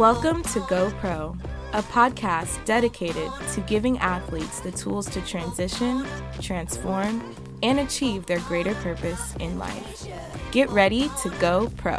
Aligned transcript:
Welcome 0.00 0.42
to 0.44 0.60
Go 0.60 0.90
Pro, 0.92 1.36
a 1.74 1.82
podcast 1.82 2.64
dedicated 2.64 3.30
to 3.52 3.60
giving 3.60 3.98
athletes 3.98 4.60
the 4.60 4.72
tools 4.72 5.06
to 5.10 5.20
transition, 5.20 6.06
transform, 6.40 7.22
and 7.62 7.80
achieve 7.80 8.24
their 8.24 8.38
greater 8.48 8.74
purpose 8.76 9.36
in 9.40 9.58
life. 9.58 10.06
Get 10.52 10.70
ready 10.70 11.10
to 11.20 11.28
go 11.38 11.70
pro. 11.76 11.98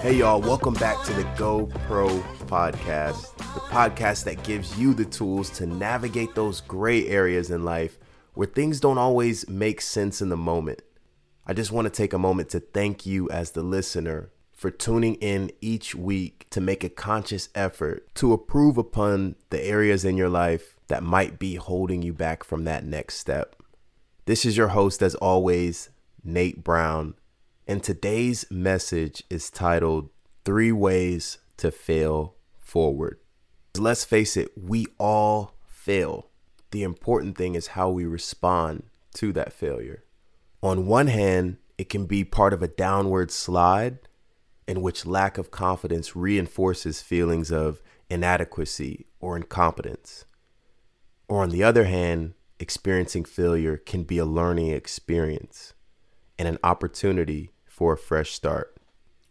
Hey, 0.00 0.14
y'all, 0.14 0.40
welcome 0.40 0.72
back 0.72 1.04
to 1.04 1.12
the 1.12 1.28
Go 1.36 1.66
Pro 1.86 2.08
podcast, 2.46 3.36
the 3.36 3.60
podcast 3.68 4.24
that 4.24 4.42
gives 4.44 4.78
you 4.78 4.94
the 4.94 5.04
tools 5.04 5.50
to 5.50 5.66
navigate 5.66 6.34
those 6.34 6.62
gray 6.62 7.06
areas 7.06 7.50
in 7.50 7.66
life 7.66 7.98
where 8.34 8.46
things 8.46 8.80
don't 8.80 8.98
always 8.98 9.48
make 9.48 9.80
sense 9.80 10.20
in 10.22 10.28
the 10.28 10.36
moment. 10.36 10.82
I 11.46 11.52
just 11.52 11.72
want 11.72 11.86
to 11.86 11.90
take 11.90 12.12
a 12.12 12.18
moment 12.18 12.48
to 12.50 12.60
thank 12.60 13.06
you 13.06 13.28
as 13.30 13.52
the 13.52 13.62
listener 13.62 14.30
for 14.52 14.70
tuning 14.70 15.14
in 15.16 15.50
each 15.60 15.94
week 15.94 16.46
to 16.50 16.60
make 16.60 16.84
a 16.84 16.90
conscious 16.90 17.48
effort 17.54 18.14
to 18.16 18.32
improve 18.32 18.76
upon 18.76 19.36
the 19.48 19.62
areas 19.64 20.04
in 20.04 20.16
your 20.16 20.28
life 20.28 20.76
that 20.88 21.02
might 21.02 21.38
be 21.38 21.54
holding 21.54 22.02
you 22.02 22.12
back 22.12 22.44
from 22.44 22.64
that 22.64 22.84
next 22.84 23.16
step. 23.16 23.56
This 24.26 24.44
is 24.44 24.56
your 24.56 24.68
host, 24.68 25.02
as 25.02 25.14
always, 25.16 25.88
Nate 26.22 26.62
Brown 26.62 27.14
and 27.70 27.84
today's 27.84 28.44
message 28.50 29.22
is 29.30 29.48
titled 29.48 30.10
Three 30.44 30.72
Ways 30.72 31.38
to 31.58 31.70
Fail 31.70 32.34
Forward. 32.58 33.20
Let's 33.78 34.04
face 34.04 34.36
it, 34.36 34.48
we 34.56 34.88
all 34.98 35.54
fail. 35.68 36.29
The 36.70 36.82
important 36.82 37.36
thing 37.36 37.54
is 37.54 37.68
how 37.68 37.90
we 37.90 38.04
respond 38.04 38.84
to 39.14 39.32
that 39.32 39.52
failure. 39.52 40.04
On 40.62 40.86
one 40.86 41.08
hand, 41.08 41.56
it 41.78 41.88
can 41.88 42.06
be 42.06 42.24
part 42.24 42.52
of 42.52 42.62
a 42.62 42.68
downward 42.68 43.30
slide 43.30 43.98
in 44.68 44.82
which 44.82 45.06
lack 45.06 45.38
of 45.38 45.50
confidence 45.50 46.14
reinforces 46.14 47.02
feelings 47.02 47.50
of 47.50 47.82
inadequacy 48.08 49.06
or 49.18 49.36
incompetence. 49.36 50.24
Or 51.28 51.42
on 51.42 51.50
the 51.50 51.64
other 51.64 51.84
hand, 51.84 52.34
experiencing 52.58 53.24
failure 53.24 53.76
can 53.76 54.04
be 54.04 54.18
a 54.18 54.24
learning 54.24 54.70
experience 54.70 55.74
and 56.38 56.46
an 56.46 56.58
opportunity 56.62 57.52
for 57.64 57.94
a 57.94 57.98
fresh 57.98 58.32
start. 58.32 58.76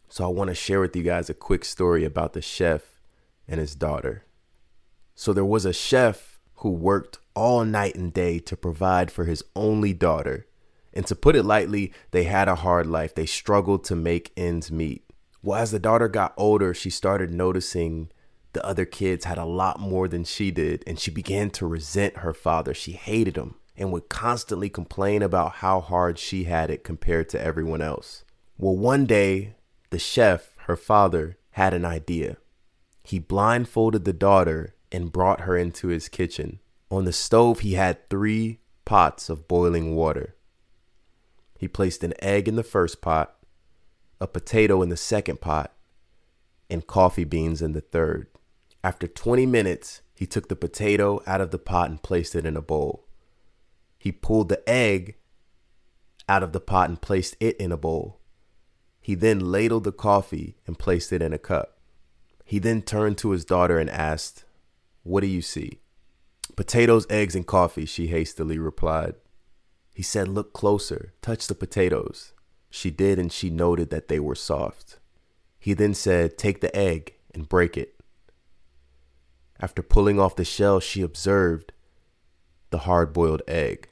So, 0.09 0.23
I 0.25 0.27
want 0.27 0.47
to 0.47 0.55
share 0.55 0.81
with 0.81 0.95
you 0.95 1.03
guys 1.03 1.29
a 1.29 1.35
quick 1.35 1.63
story 1.63 2.03
about 2.03 2.33
the 2.33 2.41
chef 2.41 2.99
and 3.47 3.59
his 3.59 3.75
daughter. 3.75 4.25
So, 5.13 5.33
there 5.33 5.45
was 5.45 5.65
a 5.65 5.73
chef 5.73 6.38
who 6.59 6.71
worked 6.71 7.19
all 7.35 7.63
night 7.63 7.95
and 7.95 8.13
day 8.13 8.39
to 8.39 8.57
provide 8.57 9.11
for 9.11 9.25
his 9.25 9.43
only 9.55 9.93
daughter. 9.93 10.45
And 10.93 11.05
to 11.07 11.15
put 11.15 11.35
it 11.35 11.43
lightly, 11.43 11.93
they 12.11 12.23
had 12.23 12.47
a 12.47 12.55
hard 12.55 12.87
life. 12.87 13.15
They 13.15 13.25
struggled 13.25 13.83
to 13.85 13.95
make 13.95 14.33
ends 14.35 14.71
meet. 14.71 15.03
Well, 15.41 15.59
as 15.59 15.71
the 15.71 15.79
daughter 15.79 16.07
got 16.07 16.33
older, 16.35 16.73
she 16.73 16.89
started 16.89 17.31
noticing 17.31 18.09
the 18.51 18.65
other 18.65 18.85
kids 18.85 19.25
had 19.25 19.37
a 19.37 19.45
lot 19.45 19.79
more 19.79 20.07
than 20.07 20.23
she 20.25 20.51
did, 20.51 20.83
and 20.85 20.99
she 20.99 21.11
began 21.11 21.49
to 21.51 21.67
resent 21.67 22.17
her 22.17 22.33
father. 22.33 22.73
She 22.73 22.93
hated 22.93 23.37
him 23.37 23.55
and 23.77 23.91
would 23.93 24.09
constantly 24.09 24.67
complain 24.67 25.21
about 25.21 25.53
how 25.53 25.79
hard 25.79 26.19
she 26.19 26.43
had 26.43 26.69
it 26.69 26.83
compared 26.83 27.29
to 27.29 27.41
everyone 27.41 27.81
else. 27.81 28.25
Well, 28.57 28.75
one 28.75 29.05
day, 29.05 29.55
the 29.91 29.99
chef, 29.99 30.57
her 30.65 30.75
father, 30.75 31.37
had 31.51 31.73
an 31.73 31.85
idea. 31.85 32.37
He 33.03 33.19
blindfolded 33.19 34.03
the 34.03 34.11
daughter 34.11 34.75
and 34.91 35.11
brought 35.11 35.41
her 35.41 35.57
into 35.57 35.87
his 35.87 36.09
kitchen. 36.09 36.59
On 36.91 37.05
the 37.05 37.13
stove, 37.13 37.59
he 37.59 37.73
had 37.73 38.09
three 38.09 38.59
pots 38.85 39.29
of 39.29 39.47
boiling 39.47 39.95
water. 39.95 40.35
He 41.57 41.67
placed 41.67 42.03
an 42.03 42.13
egg 42.19 42.47
in 42.47 42.55
the 42.55 42.63
first 42.63 43.01
pot, 43.01 43.35
a 44.19 44.27
potato 44.27 44.81
in 44.81 44.89
the 44.89 44.97
second 44.97 45.41
pot, 45.41 45.73
and 46.69 46.87
coffee 46.87 47.23
beans 47.23 47.61
in 47.61 47.73
the 47.73 47.81
third. 47.81 48.27
After 48.83 49.07
20 49.07 49.45
minutes, 49.45 50.01
he 50.15 50.25
took 50.25 50.47
the 50.47 50.55
potato 50.55 51.21
out 51.27 51.41
of 51.41 51.51
the 51.51 51.59
pot 51.59 51.89
and 51.89 52.01
placed 52.01 52.35
it 52.35 52.45
in 52.45 52.57
a 52.57 52.61
bowl. 52.61 53.05
He 53.97 54.11
pulled 54.11 54.49
the 54.49 54.67
egg 54.67 55.15
out 56.27 56.43
of 56.43 56.53
the 56.53 56.59
pot 56.59 56.89
and 56.89 57.01
placed 57.01 57.35
it 57.39 57.57
in 57.57 57.71
a 57.71 57.77
bowl. 57.77 58.19
He 59.01 59.15
then 59.15 59.39
ladled 59.39 59.83
the 59.83 59.91
coffee 59.91 60.55
and 60.65 60.79
placed 60.79 61.11
it 61.11 61.21
in 61.21 61.33
a 61.33 61.37
cup. 61.37 61.77
He 62.45 62.59
then 62.59 62.81
turned 62.81 63.17
to 63.19 63.31
his 63.31 63.45
daughter 63.45 63.79
and 63.79 63.89
asked, 63.89 64.45
What 65.09 65.21
do 65.21 65.27
you 65.27 65.41
see? 65.41 65.79
Potatoes, 66.55 67.07
eggs, 67.09 67.33
and 67.33 67.47
coffee, 67.47 67.85
she 67.85 68.09
hastily 68.09 68.59
replied. 68.59 69.15
He 69.95 70.03
said, 70.03 70.27
Look 70.27 70.53
closer, 70.53 71.13
touch 71.23 71.47
the 71.47 71.55
potatoes. 71.55 72.33
She 72.69 72.91
did, 72.91 73.17
and 73.17 73.31
she 73.33 73.49
noted 73.49 73.89
that 73.89 74.07
they 74.07 74.19
were 74.19 74.35
soft. 74.35 74.99
He 75.57 75.73
then 75.73 75.95
said, 75.95 76.37
Take 76.37 76.61
the 76.61 76.75
egg 76.75 77.15
and 77.33 77.49
break 77.49 77.75
it. 77.75 77.99
After 79.59 79.81
pulling 79.81 80.19
off 80.19 80.35
the 80.35 80.45
shell, 80.45 80.79
she 80.79 81.01
observed 81.01 81.73
the 82.69 82.85
hard 82.89 83.11
boiled 83.11 83.41
egg. 83.47 83.89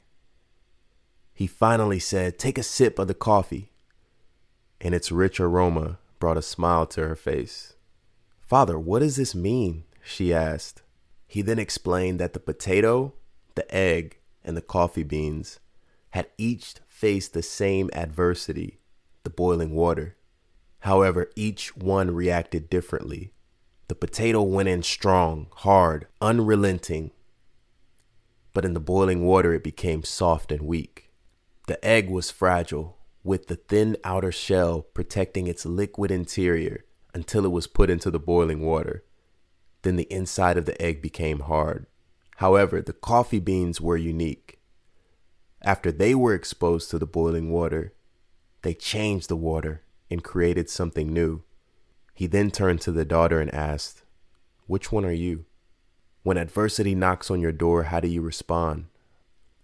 He 1.34 1.48
finally 1.48 1.98
said, 1.98 2.38
Take 2.38 2.58
a 2.58 2.62
sip 2.62 2.96
of 2.96 3.08
the 3.08 3.12
coffee 3.14 3.72
and 4.80 4.94
its 4.94 5.10
rich 5.10 5.40
aroma 5.40 5.98
brought 6.20 6.36
a 6.36 6.42
smile 6.42 6.86
to 6.86 7.08
her 7.08 7.16
face. 7.16 7.74
Father, 8.40 8.78
what 8.78 9.00
does 9.00 9.16
this 9.16 9.34
mean? 9.34 9.82
she 10.04 10.32
asked. 10.32 10.82
He 11.28 11.42
then 11.42 11.58
explained 11.58 12.18
that 12.18 12.32
the 12.32 12.40
potato, 12.40 13.12
the 13.54 13.72
egg, 13.72 14.18
and 14.42 14.56
the 14.56 14.62
coffee 14.62 15.04
beans 15.04 15.60
had 16.10 16.28
each 16.38 16.76
faced 16.88 17.34
the 17.34 17.42
same 17.42 17.90
adversity, 17.92 18.80
the 19.24 19.30
boiling 19.30 19.74
water. 19.74 20.16
However, 20.80 21.30
each 21.36 21.76
one 21.76 22.14
reacted 22.14 22.70
differently. 22.70 23.34
The 23.88 23.94
potato 23.94 24.42
went 24.42 24.70
in 24.70 24.82
strong, 24.82 25.48
hard, 25.56 26.06
unrelenting, 26.20 27.10
but 28.54 28.64
in 28.64 28.72
the 28.72 28.80
boiling 28.80 29.24
water 29.24 29.52
it 29.52 29.62
became 29.62 30.04
soft 30.04 30.50
and 30.50 30.62
weak. 30.62 31.10
The 31.66 31.82
egg 31.84 32.08
was 32.08 32.30
fragile, 32.30 32.96
with 33.22 33.48
the 33.48 33.56
thin 33.56 33.98
outer 34.02 34.32
shell 34.32 34.80
protecting 34.80 35.46
its 35.46 35.66
liquid 35.66 36.10
interior 36.10 36.84
until 37.12 37.44
it 37.44 37.52
was 37.52 37.66
put 37.66 37.90
into 37.90 38.10
the 38.10 38.18
boiling 38.18 38.64
water. 38.64 39.04
Then 39.82 39.96
the 39.96 40.12
inside 40.12 40.56
of 40.56 40.66
the 40.66 40.80
egg 40.80 41.00
became 41.00 41.40
hard. 41.40 41.86
However, 42.36 42.80
the 42.80 42.92
coffee 42.92 43.40
beans 43.40 43.80
were 43.80 43.96
unique. 43.96 44.60
After 45.62 45.90
they 45.90 46.14
were 46.14 46.34
exposed 46.34 46.90
to 46.90 46.98
the 46.98 47.06
boiling 47.06 47.50
water, 47.50 47.94
they 48.62 48.74
changed 48.74 49.28
the 49.28 49.36
water 49.36 49.82
and 50.10 50.22
created 50.22 50.70
something 50.70 51.12
new. 51.12 51.42
He 52.14 52.26
then 52.26 52.50
turned 52.50 52.80
to 52.82 52.92
the 52.92 53.04
daughter 53.04 53.40
and 53.40 53.52
asked, 53.54 54.02
Which 54.66 54.90
one 54.90 55.04
are 55.04 55.12
you? 55.12 55.44
When 56.22 56.36
adversity 56.36 56.94
knocks 56.94 57.30
on 57.30 57.40
your 57.40 57.52
door, 57.52 57.84
how 57.84 58.00
do 58.00 58.08
you 58.08 58.20
respond? 58.20 58.86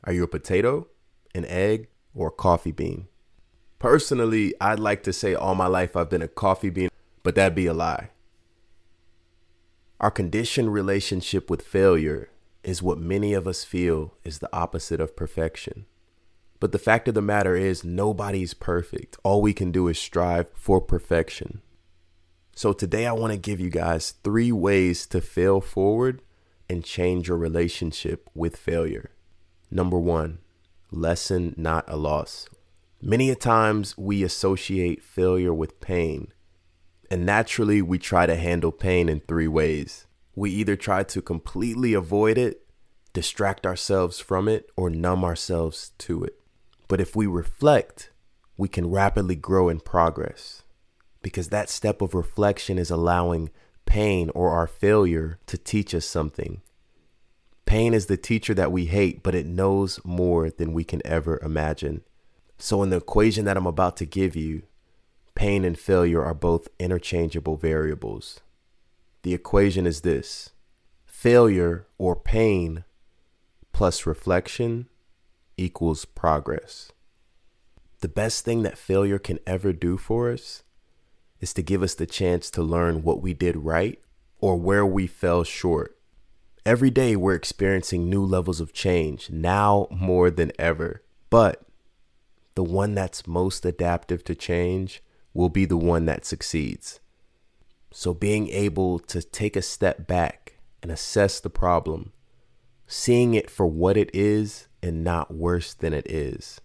Are 0.04 0.12
you 0.12 0.22
a 0.24 0.28
potato, 0.28 0.88
an 1.34 1.44
egg, 1.46 1.88
or 2.14 2.28
a 2.28 2.32
coffee 2.32 2.72
bean? 2.72 3.08
Personally, 3.78 4.54
I'd 4.60 4.78
like 4.78 5.02
to 5.02 5.12
say 5.12 5.34
all 5.34 5.54
my 5.54 5.66
life 5.66 5.96
I've 5.96 6.10
been 6.10 6.22
a 6.22 6.28
coffee 6.28 6.70
bean, 6.70 6.88
but 7.22 7.34
that'd 7.34 7.54
be 7.54 7.66
a 7.66 7.74
lie. 7.74 8.10
Our 10.04 10.10
conditioned 10.10 10.70
relationship 10.70 11.48
with 11.48 11.62
failure 11.62 12.28
is 12.62 12.82
what 12.82 12.98
many 12.98 13.32
of 13.32 13.48
us 13.48 13.64
feel 13.64 14.12
is 14.22 14.38
the 14.38 14.54
opposite 14.54 15.00
of 15.00 15.16
perfection. 15.16 15.86
But 16.60 16.72
the 16.72 16.78
fact 16.78 17.08
of 17.08 17.14
the 17.14 17.22
matter 17.22 17.56
is, 17.56 17.84
nobody's 17.84 18.52
perfect. 18.52 19.16
All 19.22 19.40
we 19.40 19.54
can 19.54 19.72
do 19.72 19.88
is 19.88 19.98
strive 19.98 20.48
for 20.52 20.78
perfection. 20.78 21.62
So 22.54 22.74
today, 22.74 23.06
I 23.06 23.12
want 23.12 23.32
to 23.32 23.38
give 23.38 23.60
you 23.60 23.70
guys 23.70 24.10
three 24.22 24.52
ways 24.52 25.06
to 25.06 25.22
fail 25.22 25.62
forward 25.62 26.20
and 26.68 26.84
change 26.84 27.28
your 27.28 27.38
relationship 27.38 28.28
with 28.34 28.58
failure. 28.58 29.10
Number 29.70 29.98
one, 29.98 30.40
lesson, 30.90 31.54
not 31.56 31.86
a 31.88 31.96
loss. 31.96 32.46
Many 33.00 33.30
a 33.30 33.34
times 33.34 33.96
we 33.96 34.22
associate 34.22 35.02
failure 35.02 35.54
with 35.54 35.80
pain, 35.80 36.30
and 37.14 37.24
naturally 37.24 37.80
we 37.80 37.96
try 37.96 38.26
to 38.26 38.34
handle 38.34 38.72
pain 38.72 39.08
in 39.08 39.20
three 39.20 39.46
ways. 39.46 40.08
We 40.34 40.50
either 40.50 40.74
try 40.74 41.04
to 41.04 41.22
completely 41.22 41.94
avoid 41.94 42.36
it, 42.36 42.66
distract 43.12 43.64
ourselves 43.64 44.18
from 44.18 44.48
it, 44.48 44.68
or 44.76 44.90
numb 44.90 45.24
ourselves 45.24 45.92
to 45.98 46.24
it. 46.24 46.40
But 46.88 47.00
if 47.00 47.14
we 47.14 47.28
reflect, 47.28 48.10
we 48.56 48.66
can 48.66 48.90
rapidly 48.90 49.36
grow 49.36 49.68
in 49.68 49.78
progress 49.78 50.64
because 51.22 51.50
that 51.50 51.70
step 51.70 52.02
of 52.02 52.14
reflection 52.14 52.78
is 52.78 52.90
allowing 52.90 53.50
pain 53.86 54.28
or 54.34 54.50
our 54.50 54.66
failure 54.66 55.38
to 55.46 55.56
teach 55.56 55.94
us 55.94 56.04
something. 56.04 56.62
Pain 57.64 57.94
is 57.94 58.06
the 58.06 58.16
teacher 58.16 58.54
that 58.54 58.72
we 58.72 58.86
hate, 58.86 59.22
but 59.22 59.36
it 59.36 59.46
knows 59.46 60.00
more 60.04 60.50
than 60.50 60.72
we 60.72 60.82
can 60.82 61.00
ever 61.04 61.38
imagine. 61.44 62.02
So, 62.58 62.82
in 62.82 62.90
the 62.90 62.96
equation 62.96 63.44
that 63.44 63.56
I'm 63.56 63.68
about 63.68 63.96
to 63.98 64.04
give 64.04 64.34
you, 64.34 64.64
pain 65.44 65.62
and 65.62 65.78
failure 65.78 66.24
are 66.24 66.32
both 66.32 66.68
interchangeable 66.78 67.58
variables. 67.58 68.40
The 69.24 69.34
equation 69.34 69.86
is 69.86 70.00
this 70.00 70.52
failure 71.04 71.86
or 71.98 72.16
pain 72.16 72.84
plus 73.70 74.06
reflection 74.06 74.88
equals 75.58 76.06
progress. 76.06 76.92
The 78.00 78.08
best 78.08 78.46
thing 78.46 78.62
that 78.62 78.78
failure 78.78 79.18
can 79.18 79.38
ever 79.46 79.74
do 79.74 79.98
for 79.98 80.32
us 80.32 80.62
is 81.42 81.52
to 81.52 81.62
give 81.62 81.82
us 81.82 81.94
the 81.94 82.06
chance 82.06 82.50
to 82.52 82.62
learn 82.62 83.02
what 83.02 83.20
we 83.20 83.34
did 83.34 83.54
right 83.58 84.00
or 84.40 84.56
where 84.56 84.86
we 84.86 85.06
fell 85.06 85.44
short. 85.44 85.98
Every 86.64 86.90
day 86.90 87.16
we're 87.16 87.34
experiencing 87.34 88.08
new 88.08 88.24
levels 88.24 88.62
of 88.62 88.72
change, 88.72 89.28
now 89.28 89.88
more 89.90 90.30
than 90.30 90.52
ever. 90.58 91.02
But 91.28 91.66
the 92.54 92.64
one 92.64 92.94
that's 92.94 93.26
most 93.26 93.66
adaptive 93.66 94.24
to 94.24 94.34
change 94.34 95.02
will 95.34 95.48
be 95.50 95.64
the 95.64 95.76
one 95.76 96.06
that 96.06 96.24
succeeds. 96.24 97.00
So, 97.92 98.14
being 98.14 98.48
able 98.48 98.98
to 99.00 99.22
take 99.22 99.56
a 99.56 99.62
step 99.62 100.06
back 100.06 100.54
and 100.82 100.90
assess 100.90 101.40
the 101.40 101.50
problem, 101.50 102.12
seeing 102.86 103.34
it 103.34 103.50
for 103.50 103.66
what 103.66 103.96
it 103.96 104.10
is 104.14 104.68
and 104.82 105.04
not 105.04 105.34
worse 105.34 105.74
than 105.74 105.92
it 105.92 106.10
is, 106.10 106.60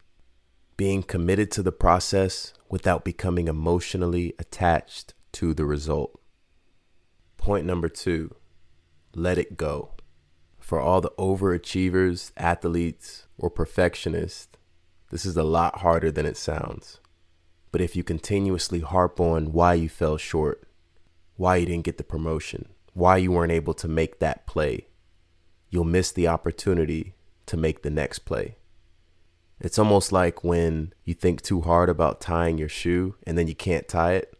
being 0.77 1.04
committed 1.04 1.51
to 1.51 1.63
the 1.63 1.71
process 1.71 2.54
without 2.69 3.04
becoming 3.04 3.48
emotionally 3.48 4.33
attached 4.39 5.13
to 5.33 5.54
the 5.54 5.66
result. 5.66 6.19
Point 7.38 7.66
number 7.66 7.89
two 7.89 8.36
let 9.16 9.38
it 9.38 9.57
go. 9.57 9.95
For 10.60 10.80
all 10.80 11.01
the 11.01 11.12
overachievers, 11.18 12.31
athletes, 12.38 13.25
or 13.38 13.50
perfectionists, 13.50 14.56
this 15.10 15.25
is 15.25 15.36
a 15.36 15.44
lot 15.44 15.80
harder 15.80 16.12
than 16.12 16.27
it 16.27 16.38
sounds. 16.38 17.00
But 17.71 17.81
if 17.81 17.95
you 17.95 18.04
continuously 18.04 18.80
harp 18.80 19.19
on 19.19 19.51
why 19.51 19.75
you 19.75 19.89
fell 19.89 20.18
short, 20.18 20.68
why 21.36 21.57
you 21.57 21.66
didn't 21.66 21.86
get 21.86 21.98
the 21.98 22.04
promotion, 22.04 22.69
why 22.94 23.18
you 23.18 23.31
weren't 23.31 23.51
able 23.51 23.74
to 23.75 23.88
make 23.88 24.19
that 24.19 24.48
play, 24.48 24.88
you'll 25.69 25.83
miss 25.83 26.12
the 26.12 26.27
opportunity 26.27 27.13
to 27.45 27.57
make 27.57 27.81
the 27.81 27.89
next 27.89 28.19
play. 28.19 28.57
It's 29.60 29.77
almost 29.77 30.12
like 30.12 30.44
when 30.44 30.94
you 31.04 31.13
think 31.13 31.42
too 31.42 31.62
hard 31.62 31.89
about 31.89 32.21
tying 32.21 32.57
your 32.57 32.69
shoe 32.69 33.16
and 33.27 33.38
then 33.38 33.48
you 33.48 33.56
can't 33.56 33.88
tie 33.88 34.13
it. 34.13 34.33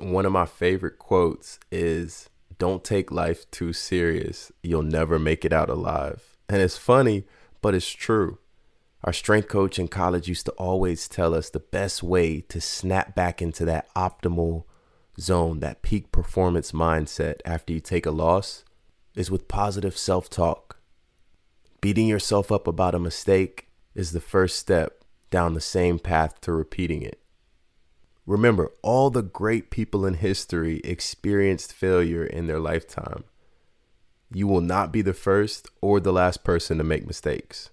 One 0.00 0.24
of 0.24 0.32
my 0.32 0.46
favorite 0.46 0.98
quotes 0.98 1.60
is 1.70 2.30
Don't 2.58 2.82
take 2.82 3.12
life 3.12 3.50
too 3.50 3.72
serious. 3.72 4.50
You'll 4.62 4.82
never 4.82 5.18
make 5.18 5.44
it 5.44 5.52
out 5.52 5.68
alive. 5.68 6.36
And 6.48 6.62
it's 6.62 6.78
funny, 6.78 7.24
but 7.60 7.74
it's 7.74 7.90
true. 7.90 8.38
Our 9.04 9.12
strength 9.12 9.48
coach 9.48 9.78
in 9.78 9.88
college 9.88 10.28
used 10.28 10.46
to 10.46 10.52
always 10.52 11.08
tell 11.08 11.34
us 11.34 11.50
the 11.50 11.58
best 11.58 12.02
way 12.02 12.40
to 12.42 12.60
snap 12.60 13.14
back 13.16 13.42
into 13.42 13.64
that 13.64 13.92
optimal 13.94 14.64
zone, 15.18 15.58
that 15.60 15.82
peak 15.82 16.12
performance 16.12 16.70
mindset 16.72 17.40
after 17.44 17.72
you 17.72 17.80
take 17.80 18.06
a 18.06 18.12
loss, 18.12 18.64
is 19.16 19.30
with 19.30 19.48
positive 19.48 19.98
self 19.98 20.30
talk. 20.30 20.78
Beating 21.80 22.06
yourself 22.06 22.52
up 22.52 22.68
about 22.68 22.94
a 22.94 23.00
mistake 23.00 23.68
is 23.94 24.12
the 24.12 24.20
first 24.20 24.56
step 24.56 25.04
down 25.30 25.54
the 25.54 25.60
same 25.60 25.98
path 25.98 26.40
to 26.42 26.52
repeating 26.52 27.02
it. 27.02 27.18
Remember, 28.24 28.70
all 28.82 29.10
the 29.10 29.22
great 29.22 29.70
people 29.70 30.06
in 30.06 30.14
history 30.14 30.80
experienced 30.84 31.72
failure 31.72 32.24
in 32.24 32.46
their 32.46 32.60
lifetime. 32.60 33.24
You 34.32 34.46
will 34.46 34.60
not 34.60 34.92
be 34.92 35.02
the 35.02 35.12
first 35.12 35.68
or 35.80 35.98
the 35.98 36.12
last 36.12 36.44
person 36.44 36.78
to 36.78 36.84
make 36.84 37.04
mistakes. 37.04 37.70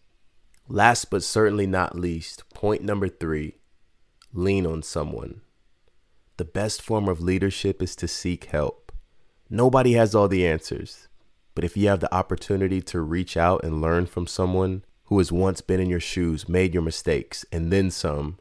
Last 0.72 1.10
but 1.10 1.24
certainly 1.24 1.66
not 1.66 1.98
least, 1.98 2.44
point 2.54 2.84
number 2.84 3.10
three 3.10 3.56
lean 4.32 4.68
on 4.68 4.84
someone. 4.84 5.42
The 6.38 6.46
best 6.46 6.84
form 6.84 7.10
of 7.10 7.20
leadership 7.20 7.82
is 7.82 7.96
to 7.96 8.08
seek 8.08 8.46
help. 8.46 8.92
Nobody 9.50 9.94
has 9.94 10.14
all 10.14 10.28
the 10.28 10.46
answers, 10.46 11.08
but 11.56 11.64
if 11.64 11.76
you 11.76 11.88
have 11.88 12.02
the 12.02 12.14
opportunity 12.14 12.84
to 12.84 13.02
reach 13.02 13.36
out 13.36 13.64
and 13.64 13.82
learn 13.82 14.06
from 14.06 14.28
someone 14.28 14.86
who 15.06 15.18
has 15.18 15.32
once 15.32 15.60
been 15.60 15.80
in 15.80 15.90
your 15.90 16.00
shoes, 16.00 16.48
made 16.48 16.76
your 16.76 16.84
mistakes, 16.84 17.44
and 17.52 17.74
then 17.74 17.90
some, 17.90 18.38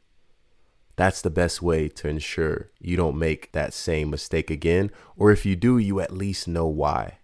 that's 0.97 1.23
the 1.23 1.31
best 1.31 1.63
way 1.63 1.89
to 1.89 2.09
ensure 2.09 2.71
you 2.79 2.99
don't 2.99 3.19
make 3.19 3.53
that 3.53 3.73
same 3.73 4.11
mistake 4.11 4.51
again, 4.51 4.91
or 5.17 5.33
if 5.33 5.47
you 5.47 5.57
do, 5.57 5.79
you 5.79 5.99
at 6.01 6.13
least 6.13 6.47
know 6.47 6.67
why. 6.67 7.21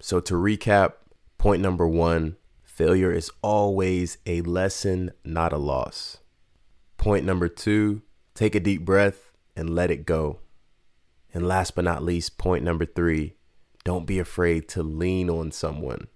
So, 0.00 0.18
to 0.18 0.34
recap, 0.34 0.94
point 1.38 1.62
number 1.62 1.86
one 1.86 2.36
Failure 2.78 3.10
is 3.10 3.32
always 3.42 4.18
a 4.24 4.40
lesson, 4.42 5.10
not 5.24 5.52
a 5.52 5.58
loss. 5.58 6.18
Point 6.96 7.24
number 7.24 7.48
two 7.48 8.02
take 8.36 8.54
a 8.54 8.60
deep 8.60 8.84
breath 8.84 9.32
and 9.56 9.74
let 9.74 9.90
it 9.90 10.06
go. 10.06 10.38
And 11.34 11.44
last 11.44 11.74
but 11.74 11.82
not 11.82 12.04
least, 12.04 12.38
point 12.38 12.62
number 12.62 12.86
three 12.86 13.34
don't 13.82 14.06
be 14.06 14.20
afraid 14.20 14.68
to 14.68 14.84
lean 14.84 15.28
on 15.28 15.50
someone. 15.50 16.06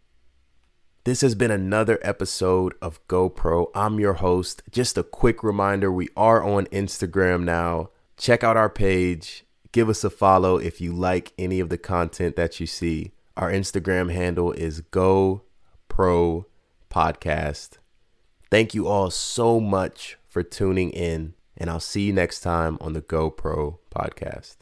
This 1.02 1.22
has 1.22 1.34
been 1.34 1.50
another 1.50 1.98
episode 2.00 2.74
of 2.80 3.04
GoPro. 3.08 3.72
I'm 3.74 3.98
your 3.98 4.14
host. 4.14 4.62
Just 4.70 4.96
a 4.96 5.02
quick 5.02 5.42
reminder 5.42 5.90
we 5.90 6.10
are 6.16 6.44
on 6.44 6.66
Instagram 6.66 7.42
now. 7.42 7.90
Check 8.16 8.44
out 8.44 8.56
our 8.56 8.70
page. 8.70 9.44
Give 9.72 9.88
us 9.88 10.04
a 10.04 10.10
follow 10.10 10.58
if 10.58 10.80
you 10.80 10.92
like 10.92 11.32
any 11.36 11.58
of 11.58 11.70
the 11.70 11.78
content 11.78 12.36
that 12.36 12.60
you 12.60 12.68
see. 12.68 13.14
Our 13.36 13.50
Instagram 13.50 14.12
handle 14.12 14.52
is 14.52 14.80
GoPro 14.80 16.44
podcast. 16.92 17.78
Thank 18.50 18.74
you 18.74 18.86
all 18.86 19.10
so 19.10 19.58
much 19.58 20.18
for 20.28 20.42
tuning 20.42 20.90
in, 20.90 21.34
and 21.56 21.70
I'll 21.70 21.80
see 21.80 22.02
you 22.02 22.12
next 22.12 22.40
time 22.40 22.76
on 22.80 22.92
the 22.92 23.00
GoPro 23.00 23.78
podcast. 23.94 24.56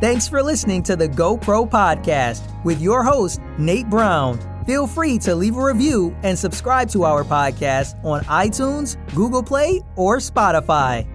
Thanks 0.00 0.28
for 0.28 0.42
listening 0.42 0.82
to 0.84 0.96
the 0.96 1.08
GoPro 1.08 1.70
podcast 1.70 2.64
with 2.64 2.80
your 2.80 3.02
host, 3.02 3.40
Nate 3.58 3.88
Brown. 3.88 4.38
Feel 4.66 4.86
free 4.86 5.18
to 5.18 5.34
leave 5.34 5.56
a 5.56 5.62
review 5.62 6.14
and 6.22 6.38
subscribe 6.38 6.90
to 6.90 7.04
our 7.04 7.24
podcast 7.24 8.02
on 8.04 8.22
iTunes, 8.24 8.96
Google 9.14 9.42
Play, 9.42 9.82
or 9.94 10.18
Spotify. 10.18 11.06